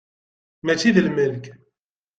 Mačči 0.65 0.91
d 0.95 0.97
lmelk. 1.07 1.45